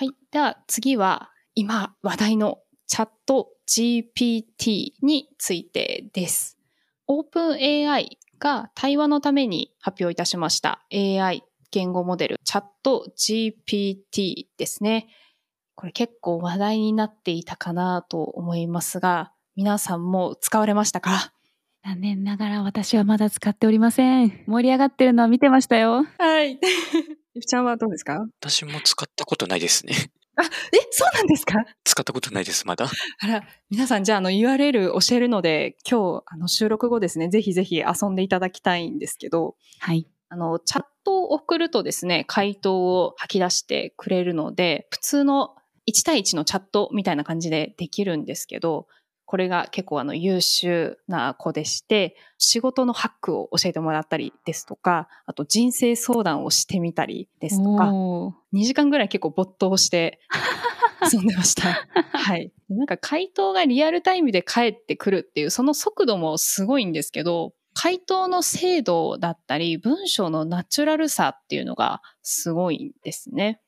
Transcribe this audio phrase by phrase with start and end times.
[0.00, 0.12] はい。
[0.32, 6.56] では次は今話題のチャット GPT についてです。
[7.06, 8.06] OpenAI
[8.38, 15.08] が対話のために発表いたしました AI 言語モデルチャット GPT ですね。
[15.74, 21.34] これ結構話題になっていたかなと思いますが、皆さんも使われましたか？
[21.84, 24.44] 残念ながら私はまだ使っておりません。
[24.46, 26.06] 盛り上がってるのは見てましたよ。
[26.18, 26.58] はい。
[27.34, 28.26] ゆきちゃんはどうですか？
[28.40, 29.94] 私も使ったことないですね。
[30.36, 30.48] あ、え、
[30.90, 31.54] そうなんですか？
[31.84, 32.86] 使ったことないです、まだ。
[33.20, 40.08] あら、皆さん、じゃあ、あの、URL 教えるので、今日、あの、収録後ですね、ぜひぜひ遊んでいただきたいんですけど、はい。
[40.28, 45.54] あの、チャットを送るとですね、回答を吐き出してくれるので、普通の
[45.88, 48.86] 1対1のチャットみたいな感じでできるんですけど、
[49.30, 60.18] これが結構あの優秀な子でして、仕事のハックを教えてもらったりですとか、あと人生相談をしてみたりですとか、おー2時間ぐらい結構没頭して
[61.12, 61.86] 遊んでました。
[61.94, 62.50] はい。
[62.68, 73.60] なんか回答がリアルタイムで返ってくるっていう、その速度もすごいんですけど、回答の精度だったり、文章のナチュラルさっていうのがすごいんですね。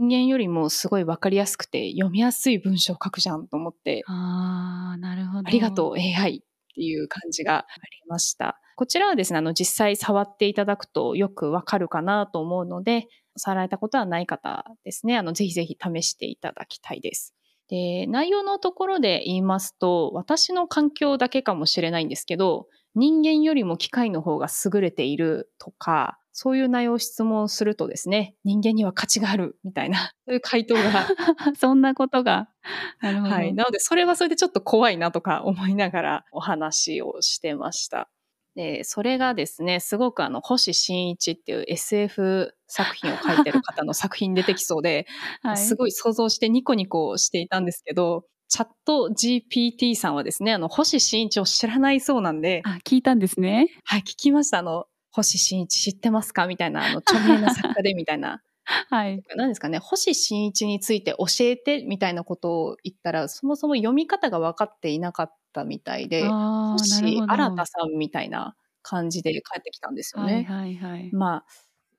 [0.00, 5.48] 人間よりもすごいわかりやすくて読みやすい文章を書くじゃんと思って、あー、なるほど。
[5.48, 6.40] ありがとう AI っ
[6.74, 7.64] ていう感じがあ
[8.04, 8.58] りました。
[8.76, 17.34] こちらはですね、あの実際触っていただくとよくわかるかなと思うので、触られたことはない方ですね、あのぜひぜひ試していただきたいです。
[17.68, 31.08] で、内容のところで言いますと、私の環境だけかもしれないんですけど、人間よりも機械の方が優れているとか、そういう内容を質問するとですね、人間には価値があるみたいな、 そういう回答が
[31.58, 32.48] そんなことが。
[33.00, 33.34] なるほど。
[33.34, 33.52] はい。
[33.52, 38.10] なので、それはそれでちょっと怖いなとか思いながらお話をしてました。
[38.54, 45.06] で、それがですね、すごくあの、星新一っていう SF 作品を書いてる方の 作品に出てきそうで、
[45.42, 53.68] はい、すごい想像してニコニコしていたんですけど、チャット GPT さんはですね、あの、星新一を知らないそうなんで、あ、聞いたんですね。
[53.84, 54.58] はい、聞きました。
[54.58, 56.46] あの、星新一知ってますか？
[56.46, 58.42] みたいな、あの、著名な作家でみたいな。
[58.88, 59.22] はい。
[59.36, 67.26] 何ですかね、星新一について教えてみたいなことを言ったら、そもそも読み方が分かっていなかったみたいで、星新
[67.66, 70.34] さんみたいな感じで帰ってきたんですよね。
[70.34, 71.10] はいはいはい。
[71.12, 71.44] まあ、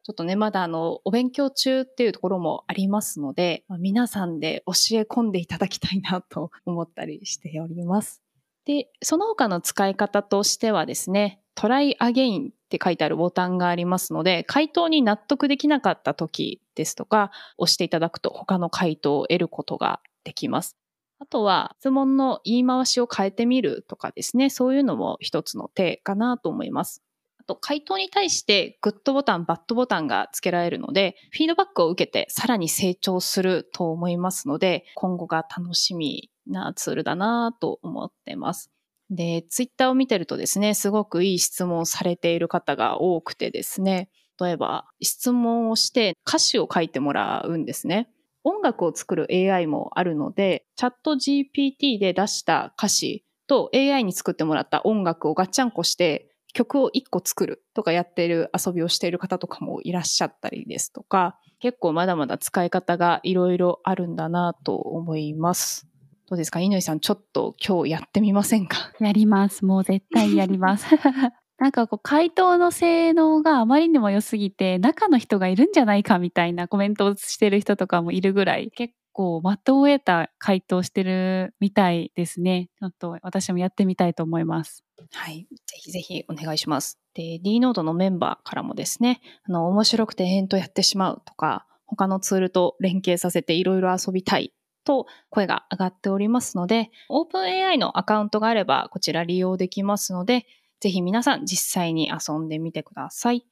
[0.04, 8.22] ちょっとね、まだあの、お勉強中っていうところもありますので、まあ、皆さんで教え込んでいただきたいなと思ったりしております。
[8.66, 20.78] で、その他の使い方としてはですね、トライアゲインって書いてあるボタンがありますので、回答に納得できなかった時ですとか、押していただくと他の回答を得ることができます。
[21.20, 27.04] あとは、質問の言い回しを変えてみるとかですね、そういうのも一つの手かなと思います。
[27.38, 38.72] あと、回答に対してグッドボタン、バッドボタンが付けられるので、フィードバックを受けてさらに成長すると思いますので、今後が楽しみなツールだなと思ってます。
[39.10, 44.10] で、ツイッターを見てるとですね、すごくいい質問をされている方が多くてですね、
[44.40, 48.10] 例えば質問をして歌詞を書いてもらうんですね。
[48.44, 65.91] 音楽を作る AI もあるので、チャット GPT で出した歌詞と AI に作ってもらった音楽をガッチャンコして曲を1個作るとかやってる遊びをしている方とかもいらっしゃったりですとか、結構まだまだ使い方がいろいろあるんだなと思います。
[66.32, 66.62] どうですか？
[66.62, 68.94] 乾さん、ちょっと今日やってみませんか？
[69.02, 69.66] やります。
[69.66, 70.86] もう絶対やります。
[71.60, 82.70] なんかこう回答の性能があまりにも良すぎて中の人がいるんじゃないかみたいなコメントをしてる人とかもいるぐらい結構的を得た回答してるみたいですね。
[82.80, 84.86] ちょっと私もやってみたいと思います。
[85.12, 85.46] はい。
[85.52, 86.98] ぜひぜひお願いします。
[87.14, 94.54] で、D ノードのメンバーからもですね、あの、面白くて延々とやってしまうとか、他のツールと連携させていろいろ遊びたい
[94.84, 100.46] と声が上がっておりますので、OpenAI のアカウントがあればこちら利用できますので、
[100.80, 103.46] ぜひ皆さん実際に遊んでみてください。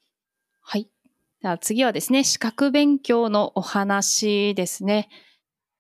[0.62, 0.90] はい。
[1.42, 5.10] では次はですね、資格勉強のお話ですね。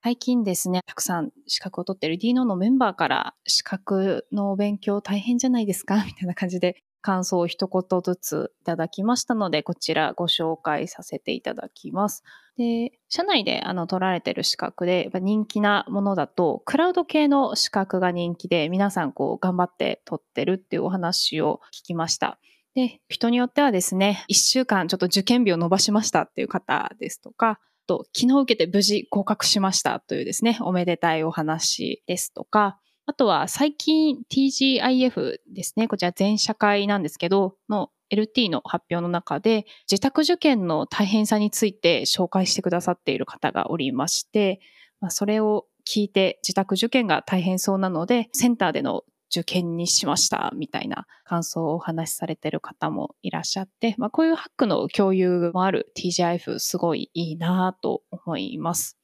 [0.01, 6.03] 最近ですね、たくさん資格を取っている D ノのメンバーから資格の勉強大変じゃないですか？
[6.05, 12.23] みたいな感じで感想を一言ずついただきましたので、こちらご紹介させていただきます。
[12.57, 22.39] で、社内であの取られてる資格で人気なものだと、クラウド系の資格が人気で、皆さんこう頑張って取ってるっていうお話を聞きました。
[22.75, 44.61] で、人によってはですね、一週間ちょっと受験日を伸ばしましたっていう方ですとか、と昨日受けて無事合格しましたというですね、おめでたいお話ですとか、あとは最近 TGIF ですね、こちら全社会なんですけど、の LT の発表の中で自宅受験の大変さについて紹介してくださっている方がおりまして、
[45.01, 49.01] まあ、それを聞いて自宅受験が大変そうなので、センターでの
[49.35, 58.98] 受験にしましたみたいな感想をお話しされてる方もいらっしゃって、まあ、こういうハックの共有もある TGIF すごいいいなと思います。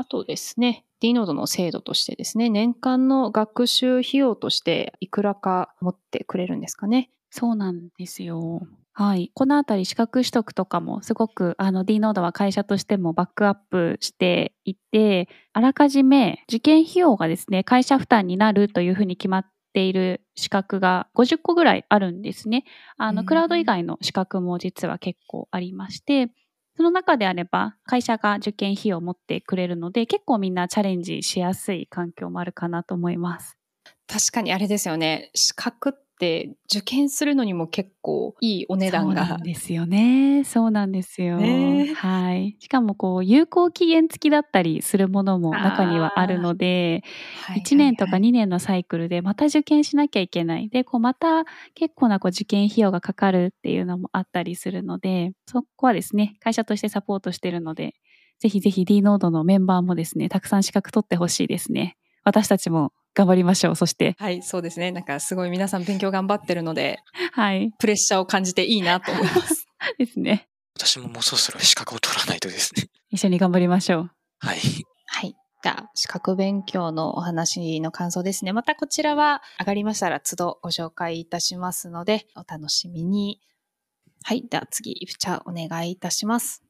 [0.00, 7.10] あとですね、D ノードの制度としてですね、年間の学習費用としていくらか持ってくれるんですかね。
[7.28, 8.62] そうなんですよ。
[8.94, 9.30] はい。
[9.34, 22.64] このあたり資格取得とかもすごくあの D ノードは会社としてもバックアップしていて、あらかじめ受験費用がですね、会社負担になるというふうに決まっている資格が50個ぐらいあるんですね。
[22.96, 26.32] あの、クラウド以外の資格も実は結構ありまして、
[26.80, 33.58] その中であれば会社が受験費用を持ってくれるので、結構みんなチャレンジしやすい環境もあるかなと思います。
[34.06, 35.30] 確かにあれですよね。
[35.34, 39.38] 資格って受験するのにも結構いいお値段が。
[39.42, 40.44] ですよね。
[40.44, 41.38] そうなんですよ。
[41.38, 42.56] ね、はい。
[42.60, 47.02] しかもこう有効期限付きだったりするものも中にはあるので、
[47.48, 50.68] 1年とか2年のサイクルでまた受験しなきゃいけない。
[50.68, 51.44] で、こうまた
[51.74, 57.94] 結構なこう受験費用がかかるっていうのもあったりするので、そこはですね、会社としてサポートしてるので、
[58.38, 61.96] ぜひぜひ D ノードのメンバーもですね、たくさん資格取ってほしいですね。
[62.24, 63.76] 私たちも頑張りましょう。
[63.76, 64.14] そして。
[64.18, 64.92] はい、そうですね。
[64.92, 67.00] なんかすごい皆さん勉強頑張ってるので、
[67.32, 67.72] はい。
[67.78, 69.66] プレッシャーを感じていいなと思います。
[69.98, 70.48] ですね。
[70.76, 72.86] 私ももうそろそろ資格を取らないとですね。
[73.10, 74.10] 一緒に頑張りましょう。
[74.38, 74.58] はい。
[75.06, 75.34] はい。
[75.62, 78.52] じゃあ、資格勉強のお話の感想ですね。
[78.52, 83.40] またこちらは上がりましたら都度ご紹介いたしますので、お楽しみに。
[84.22, 84.46] はい。
[84.48, 86.62] では次、イフチャお願いいたします。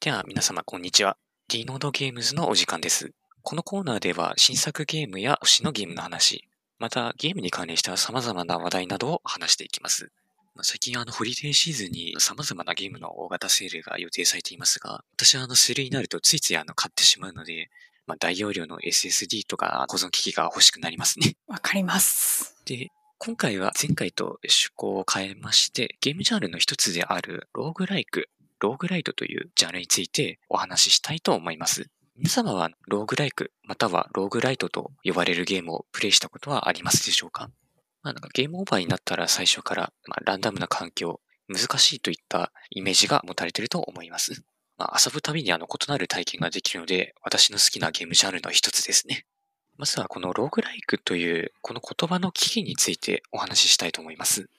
[0.00, 1.16] では皆様こんにちは。
[1.48, 3.12] D ノードゲームズのお時間です。
[3.42, 6.48] このコーナーでは新作ゲームや推しのゲームの話、
[6.78, 10.12] またゲームに関連した様々な話題などを話していきます。
[10.60, 17.68] 最近あのホリデーシーズンに様々なゲームの大型セールが予定されていますが、私はあのセールになるとついついあの買ってしまうので、
[18.06, 21.34] まあ、大容量の SSD とか保存機器が欲しくなりますね。
[21.48, 22.56] わかります。
[22.64, 28.28] で、今回は前回と趣向を変えまして、ゲームジャンルの一つであるローグライク、
[28.60, 31.88] ローグライトというジャンルについてお話ししたいと思います。
[32.14, 37.50] 皆様はローグライクまたはローグライトと呼ばれるゲームをプレイしたことはありますでしょうか？
[38.02, 44.44] まあ、なんかゲームオーバーになったら最初から、まあ、ランダムな環境、難しいといったイメージが持たれていると思います。
[44.76, 49.24] まあ、遊ぶたびにあの異なる体験ができるので、私の好きなゲームジャンルの一つですね。
[49.78, 54.50] まずはこのローグライクというこの言葉の起源についてお話ししたいと思います。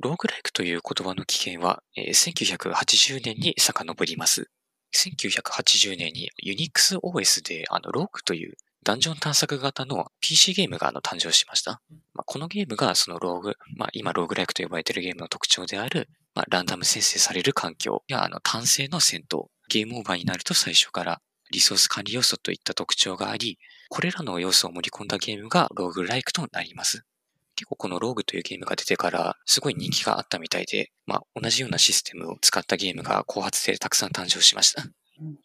[0.00, 4.50] ローグライクという言葉の起源は、えー、1980年に遡ります。
[4.94, 8.56] 1980年に UnixOS であのローグという
[8.86, 11.80] ダンジョン探索型の PC ゲームがあの誕生しました。
[12.14, 27.04] まあ、このゲームがそのローグ、まあ、今ローグライクと呼ばれているゲームの特徴である、まあ、ランダム生成される環境やあの単性の戦闘、ゲームオーバーになると最初からリソース管理要素といった特徴があり、これらの要素を盛り込んだゲームがローグライクとなります。
[27.56, 34.84] 結構このローグというゲームが出てからすごい人気があったみたいで、まあ同じようなシステムを使ったゲームが後発でたくさん誕生しました。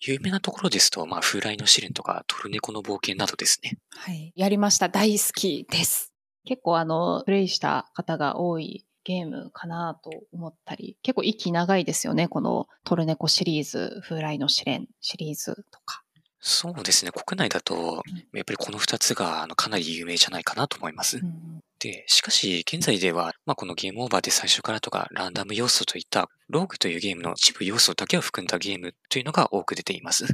[0.02, 3.78] 有名なところですと、まあ風来の試練とかトルネコの冒険などですね。
[3.90, 4.34] はい。
[4.36, 4.90] やりました。
[4.90, 6.12] 大好きです。
[6.46, 12.28] 結構あの、プレイした方が多いゲームかなと思ったり、結構息長いですよね。
[12.28, 16.04] このトルネコシリーズ、風来の試練シリーズとか。
[16.40, 17.12] そうですね。
[17.12, 18.02] 国内だと、
[18.34, 21.18] やっぱりこの二つがかなり有名じゃないかなと思います。
[21.18, 21.51] うん、
[21.82, 30.26] で、しかし現在では、まあ、このゲームオーバーで最初からとかランダム要素といったローグというゲームの一部要素だけを含んだゲームというのが多く出ています。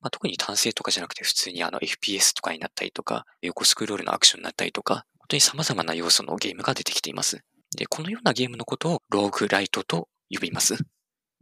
[0.00, 7.42] まあ、特に単性とかじゃなくて普通にあの FPS とかになったりとか、横スクロールのアクションになったりとか、本当に様々な要素のゲームが出てきています。
[7.76, 10.78] で、このようなゲームのことをローグライトと呼びます。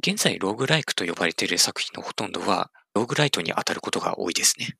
[0.04, 4.76] 現在、ローグライクと呼ばれている作品のほとんどは、ローグライトに当たることが多いですね。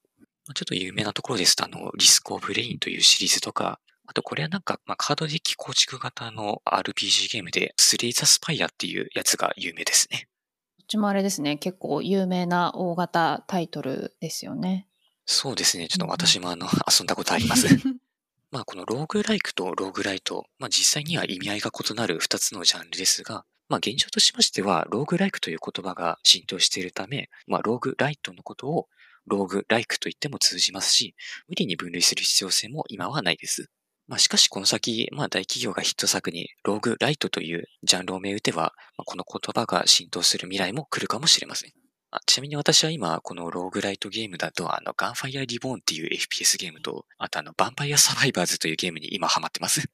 [0.54, 3.78] ちょっと有名なところですと、あの、リスクオブレインというシリーズとか、
[4.12, 10.28] あとこれはなんか、まあ、カードデッキ構築型の RPG ゲームで、スレイザスパイアっていうやつが有名ですね。
[10.76, 14.86] こっちもあれですね、結構有名な大型タイトルですよね。
[15.24, 17.68] そうですね、ちょっと私もあの、遊んだことあります。
[18.52, 28.88] まあこのローグライクとローグライト、まあ実際には意味合いが異なる二つのジャンルですが、まあ現状としましては、ローグライクという言葉が浸透しているため、まあローグライトのことを
[29.26, 31.14] ローグライクと言っても通じますし、
[31.48, 33.70] 無理に分類する必要性も今はないです。
[34.08, 41.72] まあしかしこの先、まあ大企業がヒット作にローグライトというジャンルをめうては、まあ、この言葉が浸透する未来も来るかもしれません。
[42.10, 49.88] あちなみに私は今、このローグライトゲームだと、あの、ガンファイアリボーンっていう FPS ゲームと、あとあの、ヴァンパイアサバイバーズというゲームに今ハマってます。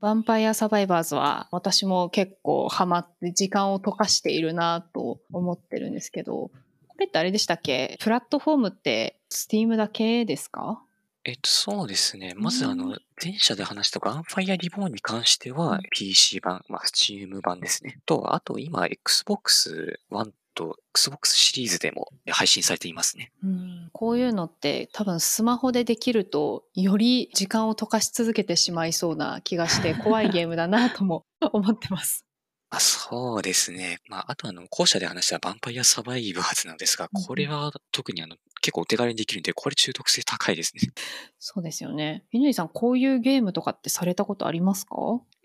[0.00, 6.50] ヴァンパイアサバイバーズは私も結構ハマって時間を溶かしているなと思ってるんですけど、
[6.88, 7.98] これってあれでしたっけ？
[8.00, 10.82] プラットフォームって Steam だけですか？
[11.24, 12.34] えっと、そうですね。
[12.36, 17.98] まず、あうの、前者で話したガンファイアリボーンに関してはうん PC 版、まあ、Steam 版ですね。
[18.06, 23.32] と、あと今、Xbox One と Xbox シリーズでも配信されていますね。
[23.42, 32.24] うんこういうのって多分スマホでできるとより時間を溶かし続けてしまいそうな気がして 怖いゲームだなとも 思ってます。
[32.72, 33.98] あそうですね。
[34.08, 40.92] まあ、あとあの、後者で話したヴァンパイアサバイバーズなんですが、うんこれは特にあの、結構お手軽にできるんで、これ中毒性高いですね。
[41.38, 42.24] そうですよね。
[42.32, 44.96] 乾さん、こういうゲームとかってされたことありますか？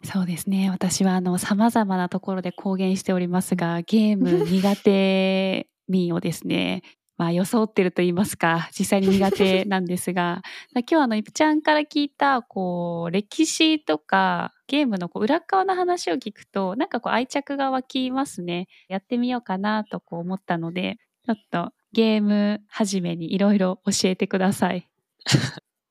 [0.03, 0.69] そうですね。
[0.69, 6.84] 私はあの様々なところで公言しておりますが、ゲーム苦手民をですね、
[7.17, 10.41] まあ装ってると言いますか、実際に苦手なんですが、
[10.75, 18.67] 今日あのイプちゃんから聞いたこう歴史とかゲームのこう裏側の話を聞くと、なんかこう愛着が湧きますね。
[18.89, 24.85] やってみようかなとこう思ったので、ちょっとゲーム始めにいろいろ教えてください。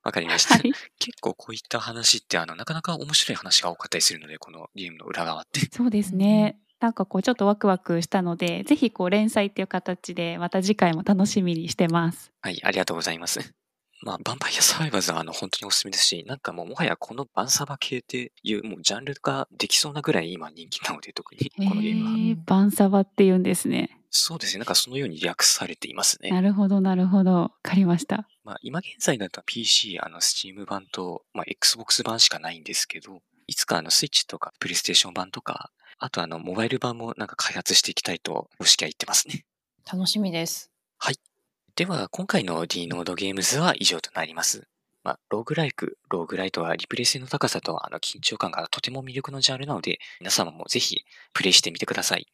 [0.04, 0.56] わかりました。
[0.56, 0.70] はい。
[0.98, 5.60] 結構こういった話って、あの、なかなか面白い話が多かったりするので、このゲームの裏側って。
[5.72, 6.58] そうですね。
[6.78, 12.30] なんかこうちょっとワクワクしたので、ぜひこう連載っていう形でまた次回も楽しみにしてます。
[12.42, 13.54] はい、ありがとうございます。
[14.04, 22.10] まあ、ヴァンパイアサバイバーズはあの本当におすすめですし、なんかもうもはやこのバンサバ系っていうもうジャンルができそうなぐらい今人気なので、特にこのゲームは。
[22.10, 23.98] へーバンサバって言うんですね。
[24.10, 24.58] そうですね。
[24.58, 26.30] なんかそのように略されていますね。
[26.30, 27.32] なるほど、なるほど。
[27.32, 28.28] わかりました。
[28.44, 39.46] まあ、今現在だと PC、あの、Steam 版と、まあ、Xbox 版しかないんですけど、いつかあの、スイッチとか、プレイステーション版とか、あとあの、モバイル版もなんか開発していきたいと、公式は言ってますね。
[39.90, 40.70] 楽しみです。
[41.76, 44.68] では、今回の D ノードゲームズは以上となります。
[45.02, 52.28] まあ、ローグライク、ローグライトはリプレイ性の高さとあの緊張感がとても魅力のジャンルなので、皆様もぜひプレイしてみてください。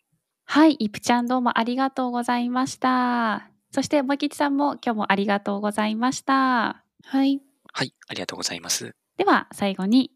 [0.44, 3.48] はい、イプちゃんどうもありがとうございました。
[3.72, 6.84] そして、もきちさんも今日もありがとうございました。
[7.04, 7.40] はい。
[7.72, 8.94] はい、ありがとうございます。
[9.16, 10.10] では最後に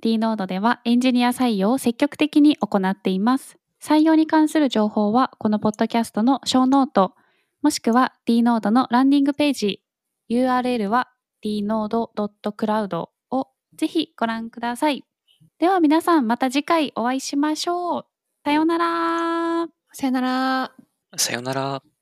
[0.00, 3.58] D ノードではエンジニア採用を積極的に行っています。
[3.78, 7.14] 採用に関する情報はこのポッドキャストのショーノート
[7.62, 9.82] もしくは D ノードのランディングページ
[10.30, 11.08] URL は
[11.44, 15.04] dnode.cloud をぜひご覧ください。
[15.58, 18.04] では皆さんまた次回お会いしましょう。
[18.44, 19.68] さようなら。
[19.92, 20.72] さようなら。
[21.16, 21.99] さようなら。